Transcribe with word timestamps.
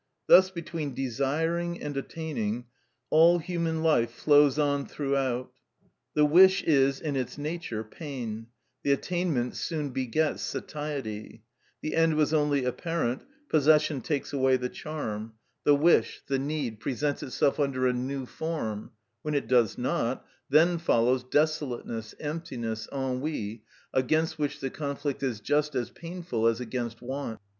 Thus 0.25 0.49
between 0.49 0.95
desiring 0.95 1.79
and 1.79 1.95
attaining 1.95 2.65
all 3.11 3.37
human 3.37 3.83
life 3.83 4.09
flows 4.09 4.57
on 4.57 4.87
throughout. 4.87 5.51
The 6.15 6.25
wish 6.25 6.63
is, 6.63 6.99
in 6.99 7.15
its 7.15 7.37
nature, 7.37 7.83
pain; 7.83 8.47
the 8.81 8.93
attainment 8.93 9.55
soon 9.55 9.91
begets 9.91 10.41
satiety: 10.41 11.43
the 11.83 11.95
end 11.95 12.15
was 12.15 12.33
only 12.33 12.65
apparent; 12.65 13.23
possession 13.47 14.01
takes 14.01 14.33
away 14.33 14.57
the 14.57 14.69
charm; 14.69 15.33
the 15.65 15.75
wish, 15.75 16.23
the 16.25 16.39
need, 16.39 16.79
presents 16.79 17.21
itself 17.21 17.59
under 17.59 17.85
a 17.85 17.93
new 17.93 18.25
form; 18.25 18.89
when 19.21 19.35
it 19.35 19.47
does 19.47 19.77
not, 19.77 20.25
then 20.49 20.79
follows 20.79 21.23
desolateness, 21.23 22.15
emptiness, 22.19 22.87
ennui, 22.91 23.61
against 23.93 24.39
which 24.39 24.61
the 24.61 24.71
conflict 24.71 25.21
is 25.21 25.39
just 25.39 25.75
as 25.75 25.91
painful 25.91 26.47
as 26.47 26.59
against 26.59 27.03
want. 27.03 27.39